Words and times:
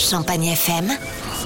Champagne 0.00 0.56
FM. 0.56 0.96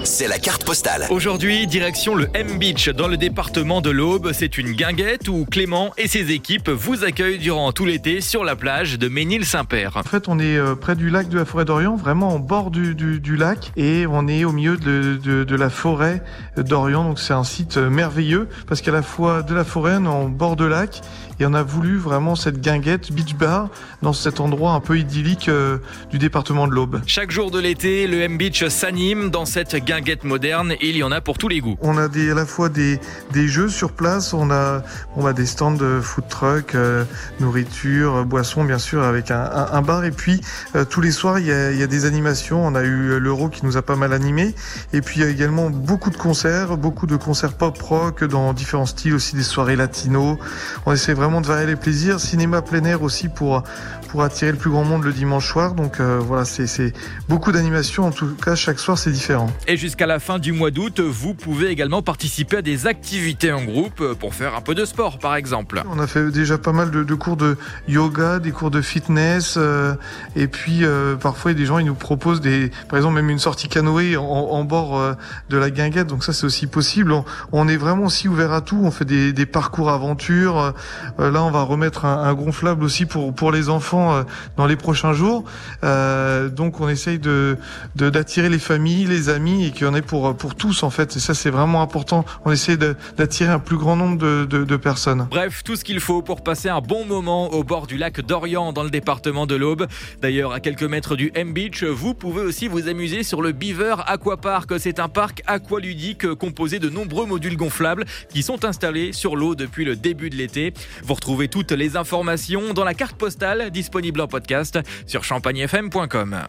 C'est 0.02 0.28
la 0.28 0.38
carte 0.38 0.64
postale. 0.64 1.06
Aujourd'hui, 1.10 1.66
direction 1.66 2.14
le 2.14 2.28
M-Beach 2.34 2.88
dans 2.90 3.08
le 3.08 3.16
département 3.16 3.80
de 3.80 3.90
l'Aube. 3.90 4.30
C'est 4.32 4.58
une 4.58 4.72
guinguette 4.72 5.28
où 5.28 5.46
Clément 5.50 5.92
et 5.96 6.08
ses 6.08 6.30
équipes 6.32 6.68
vous 6.68 7.04
accueillent 7.04 7.38
durant 7.38 7.72
tout 7.72 7.84
l'été 7.84 8.20
sur 8.20 8.44
la 8.44 8.56
plage 8.56 8.98
de 8.98 9.08
Ménil-Saint-Père. 9.08 9.96
En 9.96 10.02
fait, 10.02 10.28
on 10.28 10.38
est 10.38 10.56
euh, 10.56 10.74
près 10.74 10.94
du 10.96 11.10
lac 11.10 11.28
de 11.28 11.38
la 11.38 11.44
forêt 11.44 11.64
d'Orient, 11.64 11.96
vraiment 11.96 12.34
en 12.34 12.38
bord 12.38 12.70
du, 12.70 12.94
du- 12.94 13.20
du 13.20 13.36
lac, 13.36 13.72
et 13.76 14.06
on 14.08 14.26
est 14.28 14.44
au 14.44 14.52
milieu 14.52 14.76
de, 14.76 15.18
de- 15.22 15.44
de 15.44 15.56
la 15.56 15.70
forêt 15.70 16.22
d'Orient. 16.56 17.04
Donc 17.04 17.18
c'est 17.20 17.34
un 17.34 17.44
site 17.44 17.76
euh, 17.76 17.88
merveilleux 17.88 18.48
parce 18.66 18.80
qu'à 18.82 18.92
la 18.92 19.02
fois 19.02 19.42
de 19.42 19.54
la 19.54 19.64
forêt, 19.64 19.96
on 19.98 20.04
est 20.04 20.08
en 20.08 20.28
bord 20.28 20.56
de 20.56 20.64
lac, 20.64 21.00
et 21.40 21.46
on 21.46 21.54
a 21.54 21.62
voulu 21.62 21.96
vraiment 21.98 22.36
cette 22.36 22.60
guinguette 22.60 23.12
beach 23.12 23.34
bar 23.34 23.68
dans 24.02 24.12
cet 24.12 24.38
endroit 24.40 24.72
un 24.72 24.80
peu 24.80 24.98
idyllique 24.98 25.48
euh, 25.48 25.78
du 26.10 26.18
département 26.18 26.66
de 26.68 26.72
l'Aube. 26.72 27.00
Chaque 27.06 27.30
jour 27.30 27.50
de 27.50 27.58
l'été, 27.58 28.06
le 28.06 28.20
M-Beach 28.22 28.64
s'anime 28.68 29.30
dans 29.30 29.44
cette 29.44 29.83
guinguette 29.84 30.24
moderne 30.24 30.72
et 30.72 30.88
il 30.88 30.96
y 30.96 31.02
en 31.02 31.12
a 31.12 31.20
pour 31.20 31.38
tous 31.38 31.48
les 31.48 31.60
goûts. 31.60 31.76
On 31.80 31.96
a 31.98 32.08
des, 32.08 32.30
à 32.30 32.34
la 32.34 32.46
fois 32.46 32.68
des, 32.68 32.98
des 33.32 33.48
jeux 33.48 33.68
sur 33.68 33.92
place, 33.92 34.32
on 34.32 34.50
a, 34.50 34.82
on 35.16 35.26
a 35.26 35.32
des 35.32 35.46
stands 35.46 35.72
de 35.72 36.00
food 36.00 36.28
truck, 36.28 36.74
euh, 36.74 37.04
nourriture, 37.40 38.16
euh, 38.16 38.24
boissons 38.24 38.64
bien 38.64 38.78
sûr 38.78 39.02
avec 39.02 39.30
un, 39.30 39.40
un- 39.42 39.68
un 39.72 39.82
bar 39.82 40.04
et 40.04 40.10
puis 40.10 40.40
euh, 40.74 40.84
tous 40.84 41.00
les 41.00 41.10
soirs 41.10 41.38
il 41.38 41.46
y, 41.46 41.52
a, 41.52 41.70
il 41.72 41.78
y 41.78 41.82
a 41.82 41.86
des 41.86 42.04
animations. 42.06 42.64
On 42.66 42.74
a 42.74 42.82
eu 42.82 43.10
euh, 43.10 43.18
l'Euro 43.18 43.48
qui 43.48 43.64
nous 43.64 43.76
a 43.76 43.82
pas 43.82 43.96
mal 43.96 44.12
animé 44.12 44.54
et 44.92 45.00
puis 45.00 45.20
il 45.20 45.22
y 45.22 45.26
a 45.26 45.30
également 45.30 45.70
beaucoup 45.70 46.10
de 46.10 46.16
concerts, 46.16 46.76
beaucoup 46.76 47.06
de 47.06 47.16
concerts 47.16 47.54
pop 47.54 47.80
rock 47.82 48.24
dans 48.24 48.52
différents 48.52 48.86
styles, 48.86 49.14
aussi 49.14 49.36
des 49.36 49.42
soirées 49.42 49.76
latino. 49.76 50.38
On 50.86 50.92
essaie 50.92 51.14
vraiment 51.14 51.40
de 51.40 51.46
varier 51.46 51.66
les 51.66 51.76
plaisirs. 51.76 52.20
Cinéma 52.20 52.62
plein 52.62 52.84
air 52.84 53.02
aussi 53.02 53.28
pour 53.28 53.62
pour 54.08 54.22
attirer 54.22 54.52
le 54.52 54.58
plus 54.58 54.70
grand 54.70 54.84
monde 54.84 55.02
le 55.04 55.12
dimanche 55.12 55.48
soir. 55.48 55.74
Donc 55.74 55.98
euh, 56.00 56.18
voilà, 56.22 56.44
c'est 56.44 56.66
c'est 56.66 56.92
beaucoup 57.28 57.52
d'animations. 57.52 58.06
En 58.06 58.10
tout 58.12 58.34
cas, 58.34 58.54
chaque 58.54 58.78
soir 58.78 58.96
c'est 58.96 59.10
différent. 59.10 59.50
Et 59.66 59.73
jusqu'à 59.76 60.06
la 60.06 60.18
fin 60.18 60.38
du 60.38 60.52
mois 60.52 60.70
d'août, 60.70 61.00
vous 61.00 61.34
pouvez 61.34 61.68
également 61.68 62.02
participer 62.02 62.58
à 62.58 62.62
des 62.62 62.86
activités 62.86 63.52
en 63.52 63.62
groupe 63.62 64.14
pour 64.14 64.34
faire 64.34 64.54
un 64.54 64.60
peu 64.60 64.74
de 64.74 64.84
sport 64.84 65.18
par 65.18 65.34
exemple. 65.36 65.82
On 65.90 65.98
a 65.98 66.06
fait 66.06 66.30
déjà 66.30 66.58
pas 66.58 66.72
mal 66.72 66.90
de, 66.90 67.14
cours 67.14 67.36
de 67.36 67.56
yoga, 67.88 68.38
des 68.38 68.50
cours 68.50 68.70
de 68.70 68.80
fitness, 68.80 69.54
euh, 69.56 69.94
et 70.36 70.46
puis 70.46 70.84
euh, 70.84 71.16
parfois 71.16 71.50
il 71.50 71.54
y 71.54 71.56
a 71.58 71.60
des 71.60 71.66
gens 71.66 71.78
ils 71.78 71.86
nous 71.86 71.94
proposent 71.94 72.40
des, 72.40 72.70
par 72.88 72.98
exemple 72.98 73.16
même 73.16 73.30
une 73.30 73.38
sortie 73.38 73.68
canoë 73.68 74.16
en, 74.16 74.64
bord 74.64 74.98
euh, 74.98 75.14
de 75.50 75.56
la 75.56 75.70
guinguette, 75.70 76.06
donc 76.06 76.24
ça 76.24 76.32
c'est 76.32 76.46
aussi 76.46 76.66
possible. 76.66 77.14
On, 77.52 77.68
est 77.68 77.76
vraiment 77.76 78.04
aussi 78.04 78.28
ouvert 78.28 78.52
à 78.52 78.60
tout. 78.60 78.80
On 78.82 78.90
fait 78.90 79.04
des, 79.04 79.46
parcours 79.46 79.90
aventure. 79.90 80.74
Euh, 81.18 81.30
là 81.30 81.42
on 81.42 81.50
va 81.50 81.62
remettre 81.62 82.04
un, 82.04 82.24
un 82.24 82.34
gonflable 82.34 82.84
aussi 82.84 83.06
pour 83.06 83.34
pour 83.34 83.52
les 83.52 83.68
enfants 83.68 84.14
euh, 84.14 84.22
dans 84.56 84.66
les 84.66 84.76
prochains 84.76 85.12
jours. 85.12 85.44
Euh, 85.82 86.48
donc 86.48 86.80
on 86.80 86.88
essaye 86.88 87.18
de- 87.18 87.56
d'attirer 87.96 88.48
les 88.48 88.58
familles, 88.58 89.06
les 89.06 89.28
amis 89.28 89.63
et 89.66 89.70
qu'il 89.70 89.86
y 89.86 89.90
en 89.90 89.94
ait 89.94 90.02
pour 90.02 90.36
pour 90.36 90.54
tous 90.54 90.82
en 90.82 90.90
fait. 90.90 91.16
Et 91.16 91.20
ça 91.20 91.34
c'est 91.34 91.50
vraiment 91.50 91.82
important. 91.82 92.24
On 92.44 92.52
essaie 92.52 92.76
d'attirer 92.76 93.52
un 93.52 93.58
plus 93.58 93.76
grand 93.76 93.96
nombre 93.96 94.18
de, 94.18 94.44
de, 94.44 94.76
personnes. 94.76 95.26
Bref, 95.30 95.62
tout 95.64 95.76
ce 95.76 95.84
qu'il 95.84 96.00
faut 96.00 96.22
pour 96.22 96.42
passer 96.42 96.68
un 96.68 96.80
bon 96.80 97.04
moment 97.04 97.48
au 97.52 97.64
bord 97.64 97.86
du 97.86 97.96
lac 97.96 98.20
d'Orient 98.20 98.72
dans 98.72 98.82
le 98.82 98.90
département 98.90 99.46
de 99.46 99.54
l'Aube. 99.54 99.86
D'ailleurs, 100.20 100.52
à 100.52 100.60
quelques 100.60 100.82
mètres 100.82 101.16
du 101.16 101.30
M-Beach, 101.34 101.84
vous 101.84 102.14
pouvez 102.14 102.42
aussi 102.42 102.68
vous 102.68 102.88
amuser 102.88 103.22
sur 103.22 103.40
le 103.42 103.52
Beaver 103.52 103.96
Aquapark. 104.06 104.78
C'est 104.78 104.98
un 104.98 105.08
parc 105.08 105.42
aqualudique 105.46 106.34
composé 106.34 106.78
de 106.78 106.90
nombreux 106.90 107.26
modules 107.26 107.56
gonflables 107.56 108.04
qui 108.30 108.42
sont 108.42 108.64
installés 108.64 109.12
sur 109.12 109.36
l'eau 109.36 109.54
depuis 109.54 109.84
le 109.84 109.96
début 109.96 110.30
de 110.30 110.36
l'été. 110.36 110.74
Vous 111.02 111.14
retrouvez 111.14 111.48
toutes 111.48 111.72
les 111.72 111.96
informations 111.96 112.74
dans 112.74 112.84
la 112.84 112.94
carte 112.94 113.16
postale 113.16 113.70
disponible 113.70 114.20
en 114.20 114.28
podcast 114.28 114.78
sur 115.06 115.24
champagnefm.com. 115.24 116.46